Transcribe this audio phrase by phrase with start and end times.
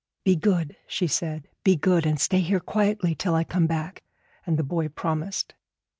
[0.25, 4.01] 'Be good,' she said; 'be good, and stay here quietly till I come back;'
[4.47, 5.53] and the boy promised.